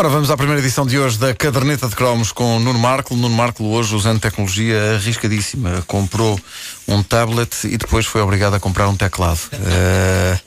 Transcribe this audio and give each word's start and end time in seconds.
Ora, 0.00 0.08
vamos 0.08 0.30
à 0.30 0.36
primeira 0.38 0.62
edição 0.62 0.86
de 0.86 0.98
hoje 0.98 1.18
da 1.18 1.34
Caderneta 1.34 1.86
de 1.86 1.94
Cromos 1.94 2.32
com 2.32 2.58
Nuno 2.58 2.78
Marco. 2.78 3.14
Nuno 3.14 3.34
Marco, 3.34 3.62
hoje, 3.64 3.94
usando 3.94 4.18
tecnologia 4.18 4.94
arriscadíssima, 4.94 5.84
comprou 5.86 6.40
um 6.88 7.02
tablet 7.02 7.64
e 7.64 7.76
depois 7.76 8.06
foi 8.06 8.22
obrigado 8.22 8.54
a 8.54 8.58
comprar 8.58 8.88
um 8.88 8.96
teclado. 8.96 9.38
Uh, 9.52 10.40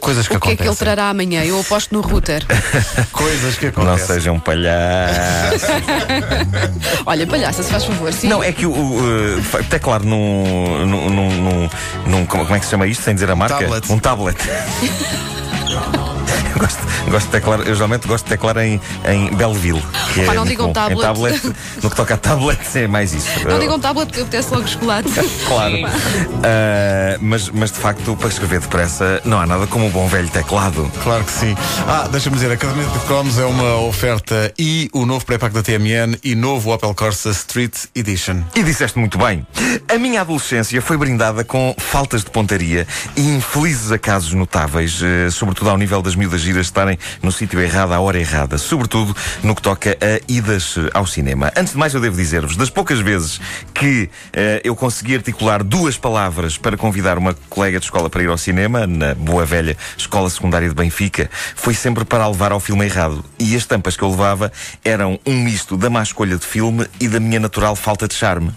coisas 0.00 0.26
que 0.26 0.34
o 0.34 0.40
que 0.40 0.48
acontecem. 0.48 0.54
é 0.54 0.56
que 0.56 0.68
ele 0.70 0.76
trará 0.76 1.10
amanhã? 1.10 1.44
Eu 1.44 1.60
aposto 1.60 1.92
no 1.92 2.00
router. 2.00 2.46
coisas 3.12 3.56
que 3.58 3.66
Não 3.66 3.72
acontecem. 3.72 4.06
seja 4.06 4.32
um 4.32 4.40
palhaço. 4.40 5.66
Olha, 7.04 7.26
palhaça, 7.26 7.62
se 7.62 7.70
faz 7.70 7.84
favor, 7.84 8.10
sim. 8.10 8.28
Não, 8.28 8.42
é 8.42 8.52
que 8.52 8.64
o, 8.64 8.72
o, 8.72 9.36
uh, 9.36 9.42
facto, 9.42 9.68
teclar 9.68 10.02
num, 10.02 10.86
num, 10.86 11.10
num, 11.10 11.70
num- 12.06 12.24
como 12.24 12.54
é 12.54 12.58
que 12.58 12.64
se 12.64 12.70
chama 12.70 12.86
isto, 12.86 13.04
sem 13.04 13.12
dizer 13.12 13.30
a 13.30 13.36
marca? 13.36 13.58
Tablet. 13.58 13.92
Um 13.92 13.98
tablet. 13.98 14.38
Eu 16.54 16.60
gosto, 16.60 16.80
gosto 17.10 17.26
de 17.26 17.32
teclar, 17.32 17.60
eu 17.60 17.74
geralmente 17.74 18.06
gosto 18.06 18.24
de 18.24 18.30
teclar 18.30 18.56
em, 18.58 18.80
em 19.08 19.34
Belleville. 19.34 19.82
Que 20.12 20.22
Opa, 20.22 20.32
é 20.32 20.36
não 20.36 20.44
digam 20.44 20.66
bom. 20.66 20.72
tablet. 20.72 20.98
Em 20.98 21.02
tablet. 21.02 21.52
No 21.82 21.90
que 21.90 21.96
toca 21.96 22.14
a 22.14 22.16
tablet 22.16 22.60
é 22.76 22.86
mais 22.86 23.12
isso. 23.12 23.28
Não 23.48 23.58
digam 23.58 23.78
tablet 23.78 24.12
que 24.12 24.20
apetece 24.20 24.52
logo 24.52 24.66
chocolate. 24.68 25.10
Claro. 25.46 25.76
Ah, 26.42 27.18
mas, 27.20 27.48
mas 27.50 27.70
de 27.70 27.78
facto, 27.78 28.16
para 28.16 28.28
escrever 28.28 28.60
depressa, 28.60 29.20
não 29.24 29.38
há 29.38 29.46
nada 29.46 29.66
como 29.66 29.86
um 29.86 29.90
bom 29.90 30.06
velho 30.08 30.28
teclado. 30.28 30.90
Claro 31.02 31.24
que 31.24 31.32
sim. 31.32 31.54
Ah, 31.86 32.08
deixa-me 32.10 32.36
dizer, 32.36 32.50
a 32.50 32.56
Caderneta 32.56 32.98
de 32.98 33.04
Cromos 33.06 33.38
é 33.38 33.44
uma 33.44 33.76
oferta 33.80 34.52
e 34.58 34.88
o 34.92 35.04
novo 35.04 35.24
pré-pack 35.24 35.54
da 35.54 35.62
TMN 35.62 36.18
e 36.22 36.34
novo 36.34 36.72
Opel 36.72 36.94
Corsa 36.94 37.30
Street 37.30 37.74
Edition. 37.94 38.42
E 38.54 38.62
disseste 38.62 38.98
muito 38.98 39.18
bem. 39.18 39.46
A 39.88 39.98
minha 39.98 40.20
adolescência 40.22 40.80
foi 40.80 40.96
brindada 40.96 41.44
com 41.44 41.74
faltas 41.78 42.24
de 42.24 42.30
pontaria 42.30 42.86
e 43.16 43.22
infelizes 43.22 43.92
acasos 43.92 44.32
notáveis, 44.32 45.00
eh, 45.02 45.30
sobretudo 45.30 45.70
ao 45.70 45.76
nível 45.78 46.00
das 46.02 46.14
miúdas 46.14 46.43
giras 46.44 46.66
estarem 46.66 46.98
no 47.22 47.32
sítio 47.32 47.60
errado 47.60 47.92
à 47.92 48.00
hora 48.00 48.18
errada, 48.18 48.58
sobretudo 48.58 49.16
no 49.42 49.54
que 49.54 49.62
toca 49.62 49.96
a 50.00 50.20
idas 50.28 50.76
ao 50.92 51.06
cinema. 51.06 51.52
Antes 51.56 51.72
de 51.72 51.78
mais, 51.78 51.94
eu 51.94 52.00
devo 52.00 52.16
dizer-vos, 52.16 52.56
das 52.56 52.70
poucas 52.70 53.00
vezes 53.00 53.40
que 53.72 54.08
eh, 54.32 54.60
eu 54.62 54.76
consegui 54.76 55.14
articular 55.16 55.62
duas 55.62 55.96
palavras 55.96 56.58
para 56.58 56.76
convidar 56.76 57.18
uma 57.18 57.34
colega 57.48 57.78
de 57.78 57.86
escola 57.86 58.08
para 58.08 58.22
ir 58.22 58.28
ao 58.28 58.38
cinema, 58.38 58.86
na 58.86 59.14
boa 59.14 59.44
velha 59.44 59.76
Escola 59.96 60.28
Secundária 60.30 60.68
de 60.68 60.74
Benfica, 60.74 61.30
foi 61.56 61.74
sempre 61.74 62.04
para 62.04 62.24
a 62.24 62.28
levar 62.28 62.52
ao 62.52 62.60
filme 62.60 62.84
errado. 62.84 63.24
E 63.38 63.56
as 63.56 63.66
tampas 63.66 63.96
que 63.96 64.02
eu 64.02 64.10
levava 64.10 64.52
eram 64.84 65.18
um 65.26 65.42
misto 65.42 65.76
da 65.76 65.88
má 65.88 66.02
escolha 66.02 66.36
de 66.36 66.46
filme 66.46 66.86
e 67.00 67.08
da 67.08 67.20
minha 67.20 67.40
natural 67.40 67.74
falta 67.74 68.06
de 68.06 68.14
charme. 68.14 68.52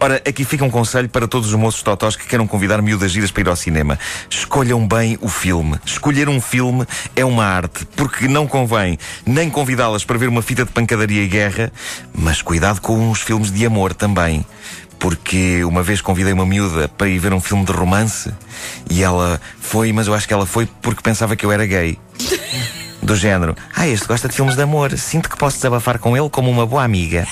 Ora, 0.00 0.16
aqui 0.16 0.44
fica 0.44 0.64
um 0.64 0.70
conselho 0.70 1.08
para 1.08 1.26
todos 1.26 1.48
os 1.48 1.54
moços 1.54 1.82
totós 1.82 2.16
que 2.16 2.26
queiram 2.26 2.46
convidar 2.46 2.80
miúdas 2.82 3.10
giras 3.10 3.30
para 3.30 3.42
ir 3.42 3.48
ao 3.48 3.56
cinema. 3.56 3.98
Escolham 4.30 4.86
bem 4.86 5.18
o 5.20 5.28
filme. 5.28 5.78
Escolher 5.84 6.28
um 6.28 6.40
filme 6.40 6.86
é 7.14 7.24
uma 7.24 7.44
arte, 7.44 7.86
porque 7.96 8.28
não 8.28 8.46
convém 8.46 8.98
nem 9.26 9.50
convidá-las 9.50 10.04
para 10.04 10.18
ver 10.18 10.28
uma 10.28 10.42
fita 10.42 10.64
de 10.64 10.72
pancadaria 10.72 11.22
e 11.22 11.28
guerra, 11.28 11.72
mas 12.12 12.42
cuidado 12.42 12.80
com 12.80 13.10
os 13.10 13.20
filmes 13.20 13.50
de 13.50 13.64
amor 13.66 13.94
também. 13.94 14.44
Porque 14.98 15.62
uma 15.64 15.82
vez 15.82 16.00
convidei 16.00 16.32
uma 16.32 16.44
miúda 16.46 16.88
para 16.88 17.08
ir 17.08 17.18
ver 17.18 17.32
um 17.32 17.40
filme 17.40 17.64
de 17.64 17.72
romance 17.72 18.32
e 18.90 19.02
ela 19.02 19.40
foi, 19.60 19.92
mas 19.92 20.08
eu 20.08 20.14
acho 20.14 20.26
que 20.26 20.34
ela 20.34 20.46
foi 20.46 20.66
porque 20.82 21.02
pensava 21.02 21.36
que 21.36 21.46
eu 21.46 21.52
era 21.52 21.64
gay. 21.66 21.98
Do 23.00 23.14
género, 23.14 23.56
ah, 23.76 23.86
este 23.86 24.06
gosta 24.08 24.28
de 24.28 24.34
filmes 24.34 24.56
de 24.56 24.62
amor, 24.62 24.98
sinto 24.98 25.30
que 25.30 25.36
posso 25.36 25.56
desabafar 25.56 25.98
com 25.98 26.16
ele 26.16 26.28
como 26.28 26.50
uma 26.50 26.66
boa 26.66 26.82
amiga. 26.82 27.26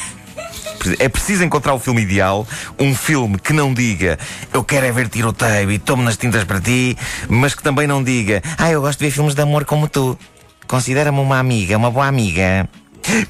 É 0.99 1.09
preciso 1.09 1.45
encontrar 1.45 1.75
o 1.75 1.79
filme 1.79 2.03
ideal, 2.03 2.47
um 2.79 2.95
filme 2.95 3.39
que 3.39 3.53
não 3.53 3.73
diga 3.73 4.19
eu 4.53 4.65
quero 4.65 4.87
é 4.87 4.93
ver 4.93 5.09
tiroteio 5.09 5.71
e 5.71 5.79
tomo 5.79 6.03
nas 6.03 6.17
tintas 6.17 6.45
para 6.45 6.61
ti, 6.61 6.97
mas 7.29 7.55
que 7.55 7.63
também 7.63 7.87
não 7.87 8.03
diga 8.03 8.43
ah, 8.59 8.71
eu 8.71 8.81
gosto 8.81 8.99
de 8.99 9.07
ver 9.07 9.11
filmes 9.11 9.35
de 9.35 9.43
amor 9.43 9.65
como 9.65 9.89
tu. 9.89 10.19
Considera-me 10.67 11.21
uma 11.21 11.39
amiga, 11.39 11.77
uma 11.77 11.91
boa 11.91 12.07
amiga. 12.07 12.69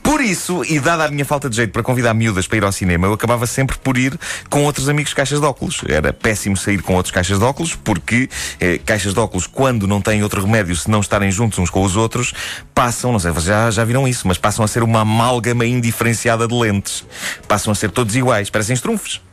Por 0.02 0.20
isso, 0.20 0.62
e 0.64 0.78
dada 0.78 1.04
a 1.04 1.10
minha 1.10 1.24
falta 1.24 1.48
de 1.48 1.56
jeito 1.56 1.72
para 1.72 1.82
convidar 1.82 2.14
miúdas 2.14 2.46
para 2.46 2.58
ir 2.58 2.64
ao 2.64 2.72
cinema, 2.72 3.06
eu 3.06 3.12
acabava 3.12 3.46
sempre 3.46 3.76
por 3.78 3.98
ir 3.98 4.18
com 4.48 4.64
outros 4.64 4.88
amigos 4.88 5.12
caixas 5.12 5.40
de 5.40 5.46
óculos. 5.46 5.82
Era 5.88 6.12
péssimo 6.12 6.56
sair 6.56 6.80
com 6.82 6.94
outros 6.94 7.12
caixas 7.12 7.38
de 7.38 7.44
óculos, 7.44 7.74
porque 7.74 8.28
eh, 8.60 8.78
caixas 8.84 9.12
de 9.12 9.20
óculos, 9.20 9.46
quando 9.46 9.86
não 9.86 10.00
têm 10.00 10.22
outro 10.22 10.40
remédio 10.40 10.74
se 10.76 10.90
não 10.90 11.00
estarem 11.00 11.30
juntos 11.30 11.58
uns 11.58 11.70
com 11.70 11.82
os 11.82 11.96
outros, 11.96 12.32
passam, 12.74 13.12
não 13.12 13.18
sei, 13.18 13.30
vocês 13.30 13.46
já, 13.46 13.70
já 13.70 13.84
viram 13.84 14.06
isso, 14.08 14.26
mas 14.26 14.38
passam 14.38 14.64
a 14.64 14.68
ser 14.68 14.82
uma 14.82 15.00
amálgama 15.00 15.66
indiferenciada 15.66 16.46
de 16.46 16.54
lentes. 16.54 17.04
Passam 17.46 17.72
a 17.72 17.74
ser 17.74 17.90
todos 17.90 18.16
iguais, 18.16 18.50
parecem 18.50 18.74
estrunfos. 18.74 19.25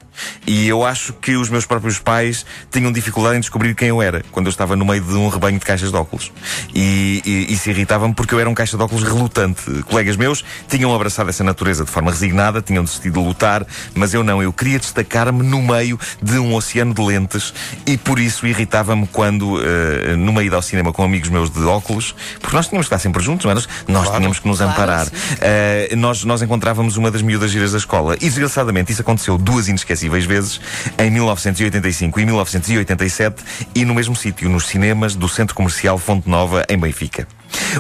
E 0.46 0.68
eu 0.68 0.86
acho 0.86 1.14
que 1.14 1.36
os 1.36 1.50
meus 1.50 1.66
próprios 1.66 2.00
pais 2.00 2.46
tinham 2.72 2.92
dificuldade 2.92 3.38
em 3.38 3.40
descobrir 3.40 3.76
quem 3.76 3.90
eu 3.90 4.02
era 4.02 4.24
quando 4.32 4.48
eu 4.48 4.50
estava 4.50 4.76
no 4.76 4.86
meio 4.86 5.02
de 5.02 5.14
um 5.14 5.28
rebanho 5.28 5.60
de 5.60 5.66
caixas 5.66 5.92
de 5.92 5.96
óculos. 5.96 6.32
E, 6.74 7.22
e, 7.26 7.54
isso 7.54 7.70
irritava-me 7.70 8.14
porque 8.14 8.34
eu 8.34 8.40
era 8.40 8.50
um 8.50 8.54
caixa 8.54 8.78
de 8.78 8.84
óculos 8.84 9.04
relutante. 9.04 9.62
Colegas 9.90 10.16
meus 10.16 10.44
tinham 10.68 10.94
abraçado 10.94 11.30
essa 11.30 11.44
natureza 11.44 11.84
de 11.84 11.92
forma 11.92 12.12
resignada, 12.12 12.62
tinham 12.62 12.84
decidido 12.84 13.22
lutar, 13.22 13.66
mas 13.94 14.14
eu 14.14 14.24
não. 14.24 14.42
Eu 14.42 14.54
queria 14.54 14.80
destacar-me 14.80 15.44
no 15.44 15.62
meio 15.62 16.00
de 16.22 16.38
um 16.40 16.54
oceano 16.54 16.94
de 16.94 17.02
lentes 17.02 17.54
e 17.86 17.98
por 17.98 18.20
isso 18.20 18.46
irritava-me 18.46 19.08
quando, 19.08 19.60
eh, 19.62 20.16
no 20.16 20.34
meio 20.34 20.54
ao 20.54 20.62
cinema 20.62 20.92
com 20.94 21.04
amigos 21.04 21.30
meus 21.30 21.50
de 21.50 21.64
óculos, 21.64 22.14
porque 22.40 22.56
nós 22.56 22.68
tínhamos 22.68 22.88
que 22.88 22.94
estar 22.94 23.02
sempre 23.02 23.24
juntos, 23.24 23.46
não 23.46 23.52
era? 23.52 23.64
Nós 23.88 24.10
tínhamos 24.16 24.40
que 24.40 24.48
nos 24.48 24.58
Claro, 24.58 24.72
amparar. 24.72 25.08
Uh, 25.08 25.96
nós, 25.96 26.24
nós 26.24 26.42
encontrávamos 26.42 26.98
uma 26.98 27.10
das 27.10 27.22
miúdas 27.22 27.52
giras 27.52 27.72
da 27.72 27.78
escola. 27.78 28.16
E 28.16 28.26
desgraçadamente 28.26 28.92
isso 28.92 29.02
aconteceu 29.02 29.38
duas 29.38 29.68
inesquecíveis 29.68 30.03
vezes, 30.26 30.60
em 30.98 31.10
1985 31.12 32.20
e 32.20 32.26
1987, 32.26 33.44
e 33.76 33.86
no 33.86 33.94
mesmo 33.94 34.16
sítio, 34.16 34.50
nos 34.50 34.68
cinemas 34.68 35.16
do 35.16 35.28
Centro 35.28 35.56
Comercial 35.56 35.98
Fonte 35.98 36.30
Nova, 36.30 36.66
em 36.70 36.78
Benfica. 36.78 37.28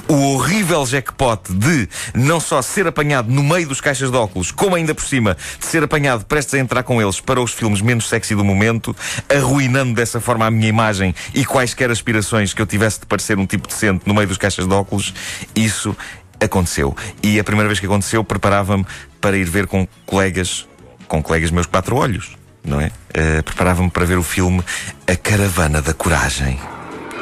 O 0.07 0.33
horrível 0.33 0.85
jackpot 0.85 1.51
de 1.51 1.88
não 2.13 2.39
só 2.39 2.62
ser 2.62 2.88
apanhado 2.88 3.31
no 3.31 3.44
meio 3.44 3.67
dos 3.67 3.81
caixas 3.81 4.12
de 4.12 4.17
óculos, 4.17 4.51
como 4.51 4.75
ainda 4.75 4.94
por 4.94 5.03
cima 5.03 5.35
de 5.59 5.66
ser 5.66 5.83
apanhado 5.83 6.25
prestes 6.25 6.53
a 6.56 6.59
entrar 6.59 6.83
com 6.83 7.01
eles 7.01 7.19
para 7.19 7.41
os 7.41 7.51
filmes 7.51 7.81
menos 7.81 8.07
sexy 8.07 8.35
do 8.35 8.44
momento, 8.44 8.95
arruinando 9.29 9.94
dessa 9.94 10.19
forma 10.19 10.45
a 10.45 10.51
minha 10.51 10.67
imagem 10.67 11.13
e 11.33 11.45
quaisquer 11.45 11.89
aspirações 11.89 12.53
que 12.53 12.62
eu 12.62 12.66
tivesse 12.66 13.01
de 13.01 13.06
parecer 13.06 13.38
um 13.38 13.45
tipo 13.45 13.67
decente 13.67 14.03
no 14.06 14.13
meio 14.13 14.28
dos 14.28 14.38
caixas 14.38 14.67
de 14.67 14.73
óculos, 14.73 15.13
isso 15.56 15.95
aconteceu. 16.39 16.95
E 17.22 17.39
a 17.39 17.44
primeira 17.44 17.67
vez 17.67 17.79
que 17.79 17.85
aconteceu, 17.85 18.23
preparava-me 18.23 18.85
para 19.19 19.38
ir 19.38 19.45
ver 19.45 19.67
com 19.67 19.88
colegas, 20.06 20.67
com 21.13 21.22
colegas 21.22 21.51
meus 21.51 21.68
quatro 21.68 21.96
olhos, 21.96 22.31
não 22.66 22.81
é? 22.81 22.90
Eh, 23.13 23.44
preparava-me 23.44 23.88
para 23.88 24.03
ver 24.03 24.18
o 24.18 24.24
filme 24.24 24.63
A 25.07 25.16
Caravana 25.16 25.79
da 25.79 25.94
Coragem. 25.94 26.59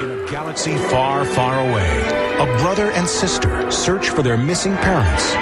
In 0.02 0.26
a 0.26 0.32
galaxy 0.32 0.78
far, 0.90 1.26
far 1.26 1.56
away, 1.60 1.90
a 2.40 2.46
brother 2.62 2.98
and 2.98 3.06
sister 3.06 3.52
search 3.70 4.10
for 4.10 4.24
their 4.24 4.38
missing 4.38 4.74
parents. 4.78 5.34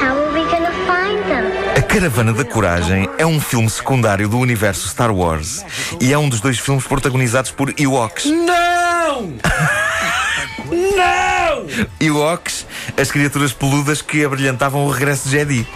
How 0.00 0.16
are 0.16 0.32
we 0.32 0.44
gonna 0.44 0.70
find 0.86 1.24
them? 1.26 1.44
A 1.76 1.82
Caravana 1.82 2.32
da 2.32 2.44
Coragem 2.44 3.08
é 3.18 3.26
um 3.26 3.40
filme 3.40 3.68
secundário 3.68 4.28
do 4.28 4.38
universo 4.38 4.88
Star 4.88 5.12
Wars 5.12 5.64
e 6.00 6.12
é 6.12 6.18
um 6.18 6.28
dos 6.28 6.40
dois 6.40 6.60
filmes 6.60 6.84
protagonizados 6.84 7.50
por 7.50 7.74
Ewoks. 7.76 8.26
Não! 8.26 9.34
Não! 10.70 11.66
Ewoks, 11.98 12.64
as 12.96 13.10
criaturas 13.10 13.52
peludas 13.52 14.02
que 14.02 14.24
abrilhantavam 14.24 14.84
o 14.86 14.90
regresso 14.90 15.28
de 15.28 15.30
Jedi. 15.36 15.66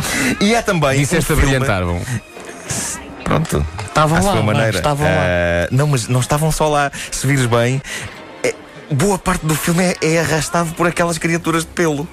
E 0.40 0.54
há 0.54 0.62
também. 0.62 0.98
Disseste 0.98 1.32
um 1.32 1.36
abrilhantavam. 1.36 2.02
Pronto. 3.24 3.66
Estavam 3.86 4.16
lá, 4.18 4.22
sua 4.22 4.34
não 4.34 4.40
é? 4.40 4.44
maneira. 4.44 4.76
Estavam 4.76 5.06
lá. 5.06 5.12
Ah, 5.20 5.68
Não, 5.70 5.86
mas 5.88 6.06
não 6.08 6.20
estavam 6.20 6.52
só 6.52 6.68
lá. 6.68 6.90
Se 7.10 7.26
vires 7.26 7.46
bem, 7.46 7.82
é- 8.44 8.54
boa 8.90 9.18
parte 9.18 9.44
do 9.44 9.54
filme 9.54 9.82
é, 9.82 9.96
é 10.00 10.20
arrastado 10.20 10.72
por 10.74 10.86
aquelas 10.86 11.18
criaturas 11.18 11.64
de 11.64 11.70
pelo. 11.72 12.06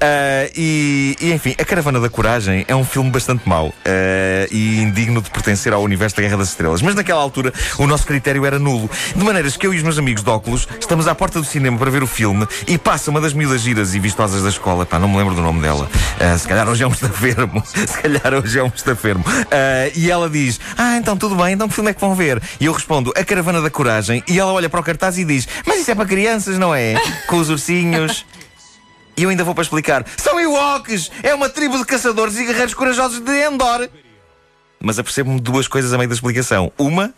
Ah, 0.00 0.48
e, 0.56 1.16
e, 1.20 1.32
enfim, 1.32 1.54
A 1.58 1.64
Caravana 1.64 2.00
da 2.00 2.08
Coragem 2.08 2.64
é 2.68 2.74
um 2.74 2.84
filme 2.84 3.10
bastante 3.10 3.48
mau 3.48 3.72
ah, 3.84 4.46
e 4.50 4.80
indigno 4.80 5.20
de 5.20 5.30
pertencer 5.30 5.72
ao 5.72 5.82
universo 5.82 6.16
da 6.16 6.22
Guerra 6.22 6.38
das 6.38 6.48
Estrelas. 6.48 6.82
Mas 6.82 6.94
naquela 6.94 7.20
altura 7.20 7.52
o 7.78 7.86
nosso 7.86 8.06
critério 8.06 8.44
era 8.46 8.58
nulo. 8.58 8.90
De 9.14 9.24
maneiras 9.24 9.56
que 9.56 9.66
eu 9.66 9.74
e 9.74 9.76
os 9.76 9.82
meus 9.82 9.98
amigos 9.98 10.22
de 10.22 10.30
óculos 10.30 10.68
estamos 10.78 11.06
à 11.08 11.14
porta 11.14 11.40
do 11.40 11.44
cinema 11.44 11.78
para 11.78 11.90
ver 11.90 12.02
o 12.02 12.06
filme 12.06 12.46
e 12.66 12.78
passa 12.78 13.10
uma 13.10 13.20
das 13.20 13.32
miúdas 13.32 13.60
giras 13.60 13.94
e 13.94 13.98
vistosas 13.98 14.42
da 14.42 14.48
escola, 14.48 14.86
pá, 14.86 14.98
não 14.98 15.08
me 15.08 15.16
lembro 15.16 15.34
do 15.34 15.42
nome 15.42 15.60
dela. 15.60 15.88
Ah, 16.18 16.36
se 16.36 16.46
calhar 16.46 16.68
hoje 16.68 16.82
é 16.82 16.86
um 16.86 16.92
estafermo. 16.92 17.62
Se 17.90 17.98
calhar 18.00 18.34
hoje 18.34 18.58
é 18.58 18.62
um 18.62 18.70
estafermo. 18.74 19.24
E 19.94 20.10
ela 20.10 20.28
diz: 20.28 20.60
Ah, 20.76 20.96
então 20.96 21.16
tudo 21.16 21.34
bem, 21.34 21.54
então 21.54 21.68
que 21.68 21.74
filme 21.74 21.90
é 21.90 21.94
que 21.94 22.00
vão 22.00 22.14
ver? 22.14 22.40
E 22.60 22.66
eu 22.66 22.72
respondo: 22.72 23.12
A 23.16 23.24
Caravana 23.24 23.60
da 23.60 23.70
Coragem. 23.70 24.22
E 24.28 24.38
ela 24.38 24.52
olha 24.52 24.68
para 24.68 24.80
o 24.80 24.82
cartaz 24.82 25.18
e 25.18 25.24
diz: 25.24 25.48
Mas 25.66 25.80
isso 25.80 25.90
é 25.90 25.94
para 25.94 26.06
crianças, 26.06 26.58
não 26.58 26.74
é? 26.74 26.94
Com 27.26 27.38
os 27.38 27.48
ursinhos. 27.48 28.24
E 29.20 29.24
eu 29.24 29.28
ainda 29.28 29.44
vou 29.44 29.54
para 29.54 29.60
explicar. 29.60 30.02
São 30.16 30.40
Ewoks! 30.40 31.10
É 31.22 31.34
uma 31.34 31.50
tribo 31.50 31.76
de 31.76 31.84
caçadores 31.84 32.38
e 32.38 32.46
guerreiros 32.46 32.72
corajosos 32.72 33.20
de 33.20 33.30
Endor. 33.44 33.86
Mas 34.82 34.98
apercebo-me 34.98 35.36
de 35.36 35.42
duas 35.42 35.68
coisas 35.68 35.92
a 35.92 35.98
meio 35.98 36.08
da 36.08 36.14
explicação. 36.14 36.72
Uma, 36.78 37.12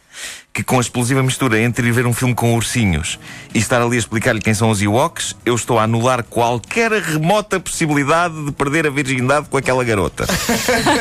que 0.53 0.65
com 0.65 0.79
a 0.79 0.81
explosiva 0.81 1.23
mistura 1.23 1.61
entre 1.61 1.87
ir 1.87 1.93
ver 1.93 2.05
um 2.05 2.13
filme 2.13 2.35
com 2.35 2.57
ursinhos 2.57 3.21
e 3.55 3.59
estar 3.61 3.81
ali 3.81 3.95
a 3.95 3.99
explicar-lhe 4.01 4.41
quem 4.41 4.53
são 4.53 4.69
os 4.69 4.83
Ewoks, 4.83 5.37
eu 5.47 5.55
estou 5.55 5.79
a 5.79 5.85
anular 5.85 6.25
qualquer 6.25 6.91
remota 6.91 7.61
possibilidade 7.61 8.47
de 8.47 8.51
perder 8.51 8.85
a 8.89 8.91
virgindade 8.91 9.47
com 9.49 9.57
aquela 9.57 9.85
garota. 9.85 10.27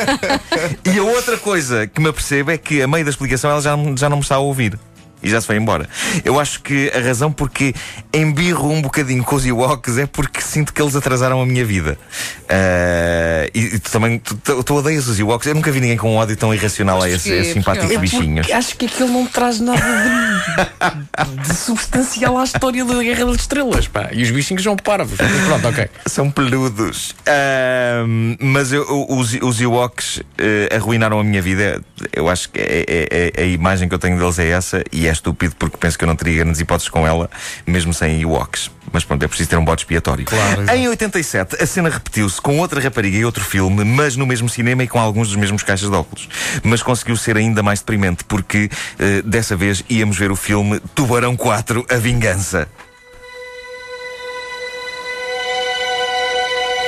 e 0.85 0.99
a 0.99 1.03
outra 1.03 1.35
coisa 1.35 1.87
que 1.87 1.99
me 1.99 2.09
apercebo 2.09 2.51
é 2.51 2.59
que 2.59 2.79
a 2.79 2.87
meio 2.87 3.03
da 3.05 3.09
explicação 3.09 3.49
ela 3.49 3.61
já, 3.61 3.75
não- 3.75 3.97
já 3.97 4.07
não 4.07 4.17
me 4.17 4.21
está 4.23 4.35
a 4.35 4.39
ouvir. 4.39 4.77
E 5.23 5.29
já 5.29 5.39
se 5.41 5.47
foi 5.47 5.55
embora. 5.57 5.87
Eu 6.25 6.39
acho 6.39 6.61
que 6.61 6.91
a 6.95 6.99
razão 6.99 7.31
porque 7.31 7.73
embirro 8.13 8.69
um 8.69 8.81
bocadinho 8.81 9.23
com 9.23 9.35
os 9.35 9.45
Ewoks 9.45 9.97
é 9.97 10.05
porque 10.05 10.41
sinto 10.41 10.73
que 10.73 10.81
eles 10.81 10.95
atrasaram 10.95 11.41
a 11.41 11.45
minha 11.45 11.63
vida. 11.65 11.97
Uh, 12.43 13.49
e, 13.53 13.59
e 13.75 13.79
tu 13.79 13.91
também, 13.91 14.19
tu, 14.19 14.35
tu, 14.35 14.63
tu 14.63 14.75
odeias 14.75 15.07
os 15.07 15.19
Ewoks. 15.19 15.47
Eu 15.47 15.55
nunca 15.55 15.71
vi 15.71 15.79
ninguém 15.79 15.97
com 15.97 16.13
um 16.13 16.17
ódio 16.17 16.35
tão 16.35 16.53
irracional 16.53 17.01
a 17.01 17.09
esses, 17.09 17.25
esses 17.27 17.53
simpáticos 17.53 17.89
Porquê? 17.91 18.01
bichinhos. 18.01 18.51
Acho 18.51 18.75
que 18.75 18.85
aquilo 18.85 19.09
não 19.09 19.25
traz 19.25 19.59
nada 19.59 19.79
de, 19.81 21.47
de 21.49 21.55
substancial 21.55 22.37
à 22.37 22.43
história 22.43 22.83
da 22.83 22.95
Guerra 23.01 23.25
das 23.25 23.35
Estrelas, 23.37 23.87
pá. 23.87 24.09
E 24.11 24.23
os 24.23 24.31
bichinhos 24.31 24.63
são 24.63 24.75
parvos. 24.75 25.17
Pronto, 25.17 25.67
ok. 25.67 25.87
São 26.05 26.29
peludos. 26.29 27.15
Ahm, 27.27 28.35
mas 28.39 28.71
eu- 28.73 28.85
os, 29.09 29.33
os 29.41 29.61
Ewoks 29.61 30.21
eh, 30.37 30.69
arruinaram 30.75 31.19
a 31.19 31.23
minha 31.23 31.41
vida. 31.41 31.81
Eu 32.13 32.27
acho 32.29 32.49
que 32.49 32.59
é- 32.59 32.85
é- 32.87 33.31
é- 33.37 33.41
a 33.41 33.45
imagem 33.45 33.87
que 33.87 33.95
eu 33.95 33.99
tenho 33.99 34.17
deles 34.17 34.37
é 34.39 34.49
essa 34.49 34.83
e 34.91 35.07
é 35.11 35.13
estúpido 35.13 35.55
porque 35.57 35.77
penso 35.77 35.97
que 35.97 36.03
eu 36.03 36.07
não 36.07 36.15
teria 36.15 36.43
grandes 36.43 36.59
hipóteses 36.59 36.89
com 36.89 37.05
ela, 37.05 37.29
mesmo 37.67 37.93
sem 37.93 38.21
Ewoks. 38.21 38.71
Mas 38.91 39.03
pronto, 39.03 39.23
é 39.23 39.27
preciso 39.27 39.49
ter 39.49 39.57
um 39.57 39.63
bode 39.63 39.81
expiatório. 39.81 40.25
Claro, 40.25 40.69
em 40.71 40.87
87, 40.87 41.61
a 41.61 41.67
cena 41.67 41.89
repetiu-se 41.89 42.41
com 42.41 42.59
outra 42.59 42.81
rapariga 42.81 43.17
e 43.17 43.23
outro 43.23 43.43
filme, 43.43 43.83
mas 43.83 44.15
no 44.15 44.25
mesmo 44.25 44.49
cinema 44.49 44.83
e 44.83 44.87
com 44.87 44.99
alguns 44.99 45.27
dos 45.27 45.37
mesmos 45.37 45.63
caixas 45.63 45.89
de 45.89 45.95
óculos. 45.95 46.27
Mas 46.63 46.81
conseguiu 46.81 47.15
ser 47.15 47.37
ainda 47.37 47.61
mais 47.61 47.79
deprimente 47.79 48.23
porque 48.23 48.69
eh, 48.99 49.21
dessa 49.23 49.55
vez 49.55 49.83
íamos 49.89 50.17
ver 50.17 50.31
o 50.31 50.35
filme 50.35 50.81
Tubarão 50.95 51.35
4 51.37 51.85
A 51.89 51.95
Vingança. 51.97 52.67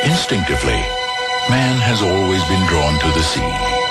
Instinctively, 0.06 0.82
man 1.50 1.78
has 1.80 2.02
always 2.02 2.44
been 2.50 2.66
drawn 2.68 3.00
to 3.00 3.08
the 3.14 3.24
sea. 3.24 3.84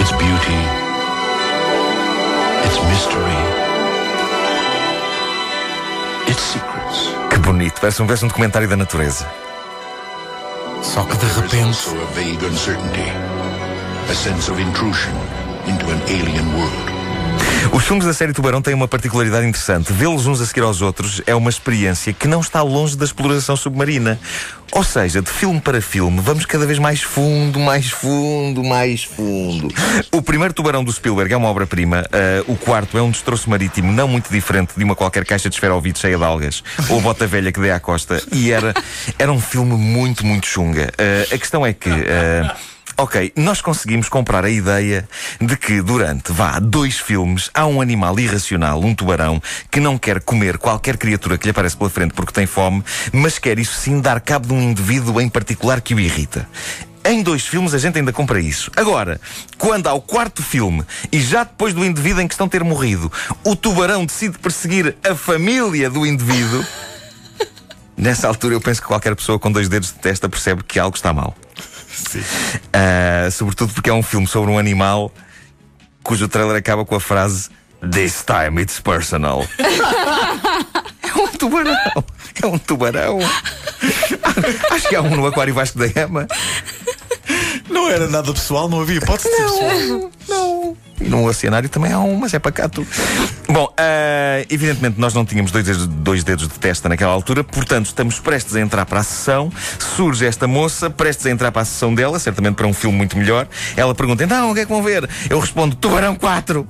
Its 0.00 0.10
beauty, 0.12 0.79
its 2.70 2.78
mystery, 2.84 3.38
its 6.28 6.40
secrets. 6.40 7.10
Que 7.30 7.38
bonito, 7.38 7.80
parece 7.80 8.00
um, 8.00 8.06
parece 8.06 8.24
um 8.24 8.28
documentário 8.28 8.68
da 8.68 8.76
natureza. 8.76 9.26
Só 10.82 11.02
que 11.04 11.16
de 11.16 11.26
repente. 11.26 11.88
a 11.90 12.14
vague 12.14 12.46
uncertainty, 12.46 13.10
a 14.08 14.14
sense 14.14 14.50
of 14.50 14.60
intrusion 14.60 15.14
into 15.66 15.84
an 15.90 16.00
alien 16.08 16.46
world. 16.56 16.89
Os 17.72 17.84
filmes 17.84 18.04
da 18.04 18.14
série 18.14 18.32
Tubarão 18.32 18.62
têm 18.62 18.74
uma 18.74 18.88
particularidade 18.88 19.46
interessante. 19.46 19.92
Vê-los 19.92 20.26
uns 20.26 20.40
a 20.40 20.46
seguir 20.46 20.62
aos 20.62 20.82
outros 20.82 21.22
é 21.26 21.34
uma 21.34 21.50
experiência 21.50 22.12
que 22.12 22.26
não 22.26 22.40
está 22.40 22.62
longe 22.62 22.96
da 22.96 23.04
exploração 23.04 23.56
submarina. 23.56 24.18
Ou 24.72 24.84
seja, 24.84 25.20
de 25.20 25.30
filme 25.30 25.60
para 25.60 25.80
filme, 25.80 26.20
vamos 26.20 26.46
cada 26.46 26.64
vez 26.64 26.78
mais 26.78 27.02
fundo, 27.02 27.58
mais 27.58 27.90
fundo, 27.90 28.62
mais 28.62 29.04
fundo. 29.04 29.68
O 30.12 30.22
primeiro 30.22 30.54
Tubarão 30.54 30.84
do 30.84 30.92
Spielberg 30.92 31.32
é 31.32 31.36
uma 31.36 31.48
obra-prima. 31.48 32.04
Ah, 32.12 32.44
o 32.46 32.56
quarto 32.56 32.96
é 32.96 33.02
um 33.02 33.10
destroço 33.10 33.50
marítimo 33.50 33.92
não 33.92 34.08
muito 34.08 34.30
diferente 34.30 34.72
de 34.76 34.84
uma 34.84 34.94
qualquer 34.94 35.24
caixa 35.24 35.48
de 35.48 35.56
esferovite 35.56 35.98
cheia 35.98 36.16
de 36.16 36.24
algas 36.24 36.62
ou 36.88 37.00
bota 37.00 37.26
velha 37.26 37.52
que 37.52 37.60
dê 37.60 37.70
à 37.70 37.80
costa. 37.80 38.22
E 38.32 38.50
era, 38.50 38.74
era 39.18 39.32
um 39.32 39.40
filme 39.40 39.76
muito, 39.76 40.24
muito 40.24 40.46
chunga. 40.46 40.92
Ah, 40.98 41.34
a 41.34 41.38
questão 41.38 41.64
é 41.66 41.72
que. 41.72 41.90
ah, 41.90 42.56
Ok, 43.00 43.32
nós 43.34 43.62
conseguimos 43.62 44.10
comprar 44.10 44.44
a 44.44 44.50
ideia 44.50 45.08
de 45.40 45.56
que 45.56 45.80
durante, 45.80 46.32
vá, 46.32 46.58
dois 46.58 46.98
filmes, 46.98 47.48
há 47.54 47.64
um 47.64 47.80
animal 47.80 48.20
irracional, 48.20 48.78
um 48.78 48.94
tubarão, 48.94 49.42
que 49.70 49.80
não 49.80 49.96
quer 49.96 50.20
comer 50.20 50.58
qualquer 50.58 50.98
criatura 50.98 51.38
que 51.38 51.46
lhe 51.46 51.50
aparece 51.50 51.78
pela 51.78 51.88
frente 51.88 52.12
porque 52.12 52.30
tem 52.30 52.44
fome, 52.44 52.84
mas 53.10 53.38
quer 53.38 53.58
isso 53.58 53.72
sim 53.72 54.02
dar 54.02 54.20
cabo 54.20 54.48
de 54.48 54.52
um 54.52 54.60
indivíduo 54.60 55.18
em 55.18 55.30
particular 55.30 55.80
que 55.80 55.94
o 55.94 55.98
irrita. 55.98 56.46
Em 57.02 57.22
dois 57.22 57.46
filmes 57.46 57.72
a 57.72 57.78
gente 57.78 57.98
ainda 57.98 58.12
compra 58.12 58.38
isso. 58.38 58.70
Agora, 58.76 59.18
quando 59.56 59.86
há 59.86 59.94
o 59.94 60.02
quarto 60.02 60.42
filme 60.42 60.84
e 61.10 61.22
já 61.22 61.42
depois 61.42 61.72
do 61.72 61.82
indivíduo 61.82 62.20
em 62.20 62.28
questão 62.28 62.50
ter 62.50 62.62
morrido, 62.62 63.10
o 63.42 63.56
tubarão 63.56 64.04
decide 64.04 64.38
perseguir 64.38 64.94
a 65.02 65.14
família 65.14 65.88
do 65.88 66.04
indivíduo. 66.04 66.62
Nessa 67.96 68.28
altura 68.28 68.56
eu 68.56 68.60
penso 68.60 68.82
que 68.82 68.88
qualquer 68.88 69.16
pessoa 69.16 69.38
com 69.38 69.50
dois 69.50 69.70
dedos 69.70 69.88
de 69.88 70.00
testa 70.00 70.28
percebe 70.28 70.62
que 70.62 70.78
algo 70.78 70.98
está 70.98 71.14
mal. 71.14 71.34
Ah, 72.72 73.30
sobretudo 73.30 73.72
porque 73.72 73.90
é 73.90 73.92
um 73.92 74.02
filme 74.02 74.26
sobre 74.26 74.50
um 74.50 74.58
animal 74.58 75.12
cujo 76.02 76.28
trailer 76.28 76.56
acaba 76.56 76.84
com 76.84 76.94
a 76.94 77.00
frase 77.00 77.50
This 77.80 78.24
time 78.24 78.60
it's 78.60 78.78
personal. 78.78 79.46
é 79.58 81.18
um 81.18 81.28
tubarão. 81.28 82.04
É 82.42 82.46
um 82.46 82.58
tubarão. 82.58 83.18
Acho 84.70 84.88
que 84.88 84.94
há 84.94 85.00
um 85.00 85.16
no 85.16 85.26
Aquário 85.26 85.54
Vasco 85.54 85.78
da 85.78 85.86
Gama. 85.86 86.26
Não 87.70 87.88
era 87.88 88.06
nada 88.06 88.32
pessoal, 88.32 88.68
não 88.68 88.82
havia 88.82 88.98
hipótese 88.98 89.30
de 89.30 89.36
ser 89.36 89.42
pessoal. 89.44 90.10
No 91.00 91.26
oceanário 91.26 91.68
também 91.68 91.92
há 91.92 91.98
um, 91.98 92.16
mas 92.16 92.34
é 92.34 92.38
pacato. 92.38 92.86
Bom, 93.48 93.72
ah, 93.76 94.44
evidentemente 94.48 95.00
nós 95.00 95.14
não 95.14 95.24
tínhamos 95.24 95.50
dois 95.50 95.64
dedos, 95.64 95.86
dois 95.86 96.24
dedos 96.24 96.46
de 96.46 96.58
testa 96.58 96.88
naquela 96.88 97.12
altura, 97.12 97.42
portanto 97.42 97.86
estamos 97.86 98.18
prestes 98.18 98.54
a 98.54 98.60
entrar 98.60 98.84
para 98.86 99.00
a 99.00 99.02
sessão. 99.02 99.50
Surge 99.96 100.26
esta 100.26 100.46
moça, 100.46 100.90
prestes 100.90 101.26
a 101.26 101.30
entrar 101.30 101.50
para 101.50 101.62
a 101.62 101.64
sessão 101.64 101.94
dela, 101.94 102.18
certamente 102.18 102.54
para 102.54 102.66
um 102.66 102.74
filme 102.74 102.96
muito 102.96 103.16
melhor. 103.16 103.48
Ela 103.76 103.94
pergunta: 103.94 104.22
então, 104.24 104.50
o 104.50 104.54
que 104.54 104.60
é 104.60 104.64
que 104.64 104.70
vão 104.70 104.82
ver? 104.82 105.08
Eu 105.28 105.38
respondo: 105.38 105.74
Tubarão 105.74 106.14
4. 106.14 106.66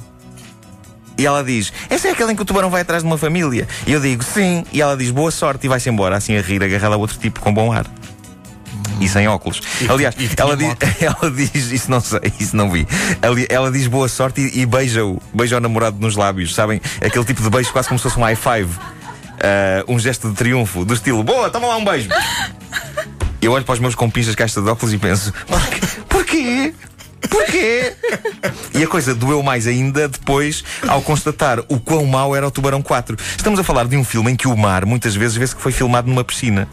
E 1.18 1.26
ela 1.26 1.44
diz: 1.44 1.70
Essa 1.90 2.08
é 2.08 2.12
aquela 2.12 2.32
em 2.32 2.36
que 2.36 2.40
o 2.40 2.46
tubarão 2.46 2.70
vai 2.70 2.80
atrás 2.80 3.02
de 3.02 3.06
uma 3.06 3.18
família? 3.18 3.68
E 3.86 3.92
eu 3.92 4.00
digo: 4.00 4.24
Sim. 4.24 4.64
E 4.72 4.80
ela 4.80 4.96
diz: 4.96 5.10
Boa 5.10 5.30
sorte. 5.30 5.66
E 5.66 5.68
vai-se 5.68 5.90
embora, 5.90 6.16
assim 6.16 6.34
a 6.36 6.40
rir, 6.40 6.62
agarrada 6.62 6.94
a 6.94 6.98
outro 6.98 7.18
tipo 7.18 7.40
com 7.40 7.52
bom 7.52 7.70
ar. 7.70 7.84
E 9.00 9.08
sem 9.08 9.26
óculos. 9.26 9.60
Aliás, 9.88 10.14
e 10.18 10.28
ela, 10.36 10.56
diz, 10.56 10.76
ela 11.00 11.30
diz, 11.30 11.72
isso 11.72 11.90
não 11.90 12.00
sei, 12.00 12.20
isso 12.38 12.54
não 12.54 12.70
vi. 12.70 12.86
Ela 13.48 13.70
diz 13.70 13.86
boa 13.86 14.08
sorte 14.08 14.40
e, 14.40 14.60
e 14.60 14.66
beija-o, 14.66 15.20
beija 15.32 15.56
o 15.56 15.60
namorado 15.60 15.96
nos 15.98 16.16
lábios, 16.16 16.54
sabem? 16.54 16.80
Aquele 17.04 17.24
tipo 17.24 17.42
de 17.42 17.50
beijo 17.50 17.72
quase 17.72 17.88
como 17.88 17.98
se 17.98 18.02
fosse 18.02 18.18
um 18.18 18.22
high 18.22 18.36
five. 18.36 18.70
Ah, 19.40 19.84
um 19.88 19.98
gesto 19.98 20.28
de 20.28 20.36
triunfo, 20.36 20.84
do 20.84 20.92
estilo, 20.92 21.22
boa, 21.22 21.48
toma 21.50 21.66
lá 21.66 21.76
um 21.76 21.84
beijo. 21.84 22.08
Eu 23.40 23.52
olho 23.52 23.64
para 23.64 23.72
os 23.72 23.78
meus 23.78 23.94
compinchas 23.94 24.34
caixa 24.34 24.60
de 24.60 24.68
óculos 24.68 24.92
e 24.92 24.98
penso, 24.98 25.32
"Porquê? 25.48 25.80
porquê? 26.08 26.74
Porquê? 27.28 27.94
E 28.74 28.82
a 28.82 28.86
coisa 28.86 29.14
doeu 29.14 29.42
mais 29.42 29.66
ainda 29.66 30.08
depois 30.08 30.64
ao 30.86 31.02
constatar 31.02 31.60
o 31.68 31.78
quão 31.78 32.04
mau 32.06 32.34
era 32.34 32.46
o 32.46 32.50
Tubarão 32.50 32.82
4. 32.82 33.16
Estamos 33.36 33.58
a 33.60 33.64
falar 33.64 33.86
de 33.86 33.96
um 33.96 34.04
filme 34.04 34.32
em 34.32 34.36
que 34.36 34.48
o 34.48 34.56
mar 34.56 34.84
muitas 34.86 35.14
vezes 35.14 35.36
vê-se 35.36 35.54
que 35.54 35.60
foi 35.62 35.72
filmado 35.72 36.08
numa 36.08 36.24
piscina. 36.24 36.68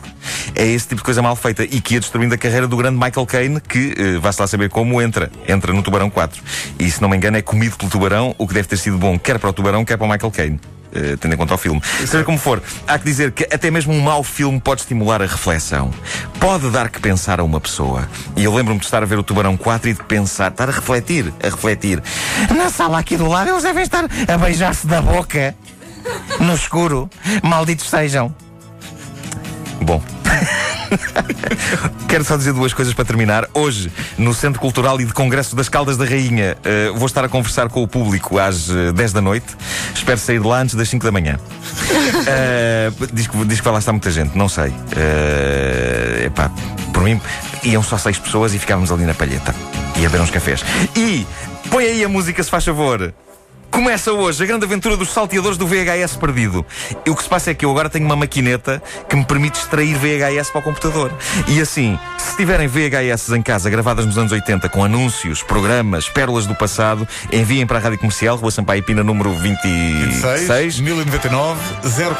É 0.60 0.66
esse 0.66 0.88
tipo 0.88 1.02
de 1.02 1.04
coisa 1.04 1.22
mal 1.22 1.36
feita 1.36 1.64
e 1.64 1.80
que 1.80 1.94
ia 1.94 2.00
destruindo 2.00 2.34
a 2.34 2.38
carreira 2.38 2.68
do 2.68 2.76
grande 2.76 2.98
Michael 2.98 3.28
Caine, 3.28 3.62
que 3.62 3.94
eh, 3.96 4.18
vá-se 4.20 4.42
lá 4.42 4.48
saber 4.48 4.70
como 4.70 5.00
entra. 5.00 5.30
Entra 5.48 5.72
no 5.72 5.84
Tubarão 5.84 6.10
4. 6.10 6.42
E 6.80 6.90
se 6.90 7.00
não 7.00 7.08
me 7.08 7.16
engano 7.16 7.38
é 7.38 7.44
comido 7.44 7.78
pelo 7.78 7.92
tubarão, 7.92 8.34
o 8.40 8.48
que 8.48 8.56
deve 8.56 8.68
ter 8.68 8.78
sido 8.78 8.98
bom 8.98 9.20
quer 9.20 9.38
para 9.38 9.52
o 9.52 9.54
tubarão, 9.54 9.86
quer 9.86 9.98
para 9.98 10.08
o 10.08 10.10
Michael 10.10 10.32
Caine. 10.32 10.60
eh, 10.96 11.16
tendo 11.20 11.36
em 11.36 11.38
conta 11.38 11.54
o 11.54 11.58
filme. 11.60 11.80
Seja 12.00 12.24
como 12.24 12.40
for, 12.40 12.60
há 12.88 12.98
que 12.98 13.06
dizer 13.06 13.32
que 13.34 13.44
até 13.54 13.70
mesmo 13.70 13.94
um 13.94 14.02
mau 14.02 14.24
filme 14.24 14.60
pode 14.60 14.82
estimular 14.82 15.22
a 15.22 15.28
reflexão. 15.28 15.94
Pode 16.40 16.72
dar 16.72 16.90
que 16.90 17.00
pensar 17.00 17.40
a 17.40 17.44
uma 17.44 17.62
pessoa. 17.62 18.10
E 18.36 18.44
eu 18.44 18.56
lembro-me 18.56 18.80
de 18.80 18.86
estar 18.86 19.04
a 19.04 19.06
ver 19.06 19.20
o 19.20 19.24
Tubarão 19.24 19.56
4 19.56 19.90
e 19.92 19.94
de 19.94 20.04
pensar, 20.06 20.50
estar 20.50 20.70
a 20.70 20.72
refletir, 20.72 21.32
a 21.44 21.50
refletir. 21.50 22.02
Na 22.56 22.72
sala 22.72 22.98
aqui 22.98 23.16
do 23.16 23.28
lado 23.28 23.52
eles 23.52 23.62
devem 23.62 23.84
estar 23.84 24.06
a 24.06 24.38
beijar-se 24.40 24.88
da 24.88 25.04
boca. 25.04 25.54
No 26.40 26.56
escuro. 26.56 27.08
Malditos 27.44 27.90
sejam. 27.90 28.34
Bom. 29.82 30.02
Quero 32.08 32.24
só 32.24 32.38
dizer 32.38 32.54
duas 32.54 32.74
coisas 32.74 32.94
para 32.94 33.06
terminar. 33.06 33.48
Hoje, 33.54 33.92
no 34.18 34.34
Centro 34.34 34.60
Cultural 34.60 35.00
e 35.02 35.06
de 35.06 35.14
Congresso 35.14 35.56
das 35.56 35.70
Caldas 35.70 35.98
da 35.98 36.06
Rainha, 36.06 36.58
eh, 36.64 36.92
vou 36.96 37.06
estar 37.06 37.24
a 37.24 37.30
conversar 37.30 37.70
com 37.70 37.84
o 37.84 37.88
público 37.88 38.40
às 38.40 38.70
eh, 38.70 38.92
10 38.92 39.14
da 39.14 39.22
noite. 39.22 39.48
Espero 39.94 40.18
sair 40.18 40.40
de 40.40 40.48
lá 40.48 40.62
antes 40.62 40.76
das 40.76 40.88
5 40.90 41.04
da 41.04 41.12
manhã. 41.12 41.38
Eh, 42.30 42.92
diz, 43.14 43.28
que, 43.28 43.46
diz 43.46 43.60
que 43.60 43.64
vai 43.64 43.74
lá 43.74 43.80
estar 43.80 43.92
muita 43.92 44.12
gente, 44.12 44.38
não 44.38 44.50
sei. 44.50 44.74
Eh, 44.96 46.24
epá, 46.26 46.52
por 46.94 47.04
mim, 47.04 47.22
iam 47.64 47.82
só 47.82 47.98
seis 47.98 48.18
pessoas 48.18 48.54
e 48.54 48.60
ficávamos 48.60 48.92
ali 48.92 49.06
na 49.06 49.14
palheta. 49.14 49.56
Ia 49.96 50.10
beber 50.10 50.22
uns 50.22 50.30
cafés. 50.30 50.64
E 50.96 51.26
põe 51.70 51.86
aí 51.86 52.04
a 52.04 52.10
música, 52.10 52.44
se 52.44 52.50
faz 52.50 52.66
favor. 52.66 53.14
Começa 53.72 54.12
hoje 54.12 54.44
a 54.44 54.46
grande 54.46 54.66
aventura 54.66 54.98
dos 54.98 55.10
salteadores 55.10 55.58
do 55.58 55.68
VHS 55.68 56.16
perdido. 56.16 56.66
E 57.06 57.10
o 57.10 57.16
que 57.16 57.24
se 57.24 57.30
passa 57.30 57.52
é 57.52 57.54
que 57.54 57.66
eu 57.66 57.72
agora 57.72 57.90
tenho 57.90 58.06
uma 58.06 58.16
maquineta 58.16 58.82
que 59.08 59.16
me 59.16 59.24
permite 59.26 59.60
extrair 59.60 59.96
VHS 59.96 60.50
para 60.50 60.60
o 60.60 60.64
computador. 60.64 61.14
E 61.48 61.62
assim, 61.62 62.00
se 62.18 62.36
tiverem 62.36 62.68
VHS 62.68 63.30
em 63.30 63.42
casa 63.42 63.70
gravadas 63.70 64.06
nos 64.06 64.18
anos 64.18 64.32
80 64.32 64.68
com 64.70 64.84
anúncios, 64.84 65.44
programas, 65.44 66.10
pérolas 66.10 66.46
do 66.46 66.56
passado, 66.56 67.08
enviem 67.32 67.68
para 67.68 67.78
a 67.78 67.82
Rádio 67.82 68.00
Comercial, 68.00 68.36
Rua 68.38 68.52
Sampaio 68.52 68.84
Pina, 68.84 69.04
número 69.04 69.34
26. 69.34 70.48
6, 70.48 70.80
1099, 70.80 71.60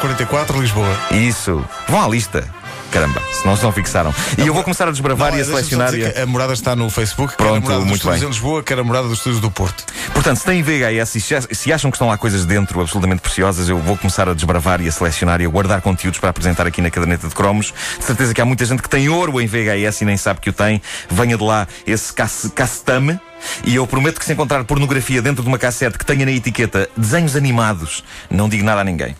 044 0.00 0.60
Lisboa. 0.60 0.98
Isso. 1.10 1.64
Vão 1.88 2.02
à 2.02 2.08
lista. 2.08 2.57
Caramba, 2.90 3.20
senão 3.42 3.54
se 3.54 3.62
não 3.62 3.70
fixaram. 3.70 4.14
E 4.38 4.46
eu 4.46 4.54
vou 4.54 4.62
começar 4.64 4.88
a 4.88 4.90
desbravar 4.90 5.30
Não, 5.30 5.36
e 5.36 5.40
a 5.40 5.42
é, 5.42 5.44
só 5.44 5.52
selecionar. 5.56 5.94
e 5.94 6.06
a- 6.06 6.10
que 6.10 6.24
morada 6.24 6.54
está 6.54 6.74
no 6.74 6.88
Facebook, 6.88 7.34
a 7.34 7.36
Pronto, 7.36 7.60
morada 7.62 7.80
dos 7.80 7.88
muito 7.88 7.96
estúdios 8.00 8.20
bem. 8.20 8.28
em 8.28 8.32
Lisboa, 8.32 8.62
quer 8.62 8.78
a 8.78 8.84
morada 8.84 9.08
dos 9.08 9.18
estúdios 9.18 9.42
do 9.42 9.50
Porto. 9.50 9.84
Portanto, 10.14 10.38
se 10.38 10.44
têm 10.46 10.62
VHS 10.62 11.16
e 11.16 11.20
se- 11.20 11.54
se 11.54 11.70
acham 11.72 11.90
que 11.90 11.96
estão 11.96 12.08
lá 12.08 12.16
coisas 12.16 12.46
dentro 12.46 12.80
absolutamente 12.80 13.20
preciosas, 13.20 13.68
eu 13.68 13.78
vou 13.78 13.94
começar 13.98 14.26
a 14.26 14.32
desbravar 14.32 14.80
e 14.80 14.88
a 14.88 14.92
selecionar 14.92 15.38
e 15.42 15.44
a 15.44 15.48
guardar 15.48 15.82
conteúdos 15.82 16.18
para 16.18 16.30
apresentar 16.30 16.66
aqui 16.66 16.80
na 16.80 16.90
caderneta 16.90 17.28
de 17.28 17.34
cromos. 17.34 17.74
De 17.98 18.04
certeza 18.06 18.32
que 18.32 18.40
há 18.40 18.44
muita 18.46 18.64
gente 18.64 18.80
que 18.82 18.88
tem 18.88 19.06
ouro 19.10 19.38
em 19.38 19.46
VHS 19.46 20.00
e 20.00 20.04
nem 20.06 20.16
sabe 20.16 20.40
que 20.40 20.48
o 20.48 20.52
tem. 20.52 20.80
Venha 21.10 21.36
de 21.36 21.44
lá 21.44 21.68
esse 21.86 22.10
cacetame. 22.54 23.20
E 23.64 23.74
eu 23.76 23.86
prometo 23.86 24.18
que 24.18 24.24
se 24.24 24.32
encontrar 24.32 24.64
pornografia 24.64 25.20
dentro 25.20 25.42
de 25.42 25.48
uma 25.48 25.58
cassete 25.58 25.98
que 25.98 26.06
tenha 26.06 26.24
na 26.24 26.32
etiqueta 26.32 26.88
desenhos 26.96 27.36
animados, 27.36 28.02
não 28.30 28.48
digo 28.48 28.64
nada 28.64 28.80
a 28.80 28.84
ninguém. 28.84 29.14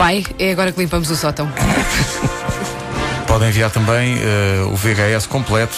Pai, 0.00 0.24
é 0.38 0.52
agora 0.52 0.72
que 0.72 0.80
limpamos 0.80 1.10
o 1.10 1.14
sótão. 1.14 1.46
Pode 3.26 3.44
enviar 3.44 3.70
também 3.70 4.16
eh, 4.18 4.62
o 4.64 4.74
VHS 4.74 5.26
completo 5.26 5.76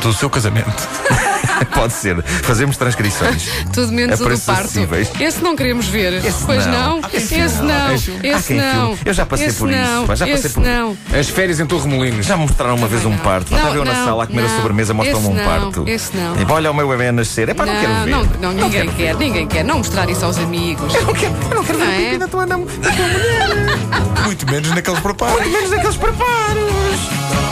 do 0.00 0.12
seu 0.12 0.30
casamento. 0.30 0.70
Pode 1.74 1.92
ser. 1.92 2.22
Fazemos 2.22 2.76
transcrições. 2.76 3.48
Tudo 3.72 3.92
menos 3.92 4.20
A 4.20 4.24
o 4.24 4.28
do 4.28 4.38
parto. 4.40 4.60
acessíveis. 4.62 5.10
Esse 5.20 5.42
não 5.42 5.54
queremos 5.56 5.86
ver. 5.86 6.14
Esse 6.24 6.44
pois 6.44 6.64
não. 6.66 7.00
não. 7.00 7.10
Esse 7.12 7.34
filme. 7.34 7.72
não. 7.72 7.94
Esse 8.22 8.54
não. 8.54 8.98
Eu 9.04 9.12
já 9.14 9.26
passei 9.26 9.46
Esse 9.46 9.58
por 9.58 9.70
isso, 9.70 9.78
não. 9.80 10.06
pá, 10.06 10.14
já 10.14 10.26
passei 10.26 10.46
Esse 10.46 10.54
por- 10.54 10.62
não. 10.64 10.96
As 11.18 11.28
férias 11.28 11.60
em 11.60 11.66
Torremolinos. 11.66 12.26
Já 12.26 12.36
mostraram 12.36 12.74
uma 12.76 12.88
vez 12.88 13.04
um 13.04 13.16
parto. 13.18 13.52
Lá 13.52 13.58
Não, 13.58 13.68
estava 13.68 13.76
eu 13.76 13.84
na 13.84 13.92
não, 13.98 14.04
sala 14.06 14.24
a 14.24 14.26
comer 14.26 14.44
a 14.44 14.48
não. 14.48 14.56
sobremesa, 14.56 14.94
mostram-me 14.94 15.26
um 15.26 15.30
Esse 15.30 15.38
não, 15.38 15.44
parto. 15.60 15.84
esse 15.88 16.16
não. 16.16 16.36
E, 16.36 16.52
olha 16.52 16.70
o 16.70 16.74
meu 16.74 16.88
bebê 16.88 17.08
a 17.08 17.12
nascer. 17.12 17.48
É 17.48 17.54
pá, 17.54 17.66
não, 17.66 17.74
quero 17.80 17.92
ver. 18.04 18.10
não, 18.10 18.24
não, 18.40 18.52
ninguém 18.52 18.70
quero 18.70 18.92
quer, 18.92 19.16
ver. 19.16 19.24
ninguém 19.24 19.46
quer. 19.46 19.64
Não 19.64 19.78
mostrar 19.78 20.08
isso 20.10 20.24
aos 20.24 20.38
amigos. 20.38 20.94
Eu 20.94 21.02
não 21.06 21.14
quero, 21.14 21.34
eu 21.50 21.54
não 21.56 21.64
quero 21.64 21.78
ver 21.78 21.84
Não 21.86 21.92
o 21.92 22.14
é? 22.14 22.18
da 22.18 22.28
tua, 22.28 22.46
nam- 22.46 22.64
da 22.64 22.90
tua 22.90 23.06
mulher. 23.06 24.24
Muito 24.24 24.50
menos 24.50 24.70
naqueles 24.70 25.00
preparos. 25.00 25.46
Menos 25.46 25.70
daqueles 25.70 25.96
preparos. 25.96 27.49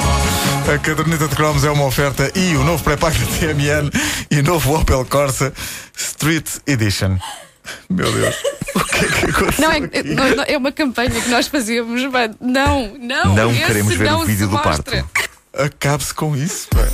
A 0.68 0.78
caderneta 0.78 1.26
de 1.26 1.34
cromos 1.34 1.64
é 1.64 1.70
uma 1.70 1.86
oferta 1.86 2.30
e 2.34 2.54
o 2.54 2.62
novo 2.62 2.84
pré-pago 2.84 3.16
TMN 3.40 3.90
e 4.30 4.40
o 4.40 4.42
novo 4.42 4.78
Opel 4.78 5.02
Corsa 5.06 5.50
Street 5.96 6.46
Edition. 6.66 7.16
Meu 7.88 8.12
Deus. 8.12 8.36
O 8.74 8.84
que 8.84 9.04
é 9.04 9.08
que 9.08 9.30
aconteceu? 9.30 9.64
Não, 9.66 9.72
é, 9.72 9.78
aqui? 9.78 10.02
não, 10.02 10.36
não, 10.36 10.44
é 10.46 10.56
uma 10.58 10.70
campanha 10.70 11.10
que 11.10 11.28
nós 11.30 11.48
fazíamos. 11.48 12.04
mas 12.12 12.32
Não, 12.38 12.92
não. 12.98 13.34
Não 13.34 13.54
queremos 13.54 13.94
ver 13.94 14.10
não 14.10 14.20
o 14.20 14.26
vídeo 14.26 14.46
do 14.46 14.58
parto. 14.58 14.90
Acabe-se 15.54 16.12
com 16.12 16.36
isso. 16.36 16.68
pá. 16.68 16.86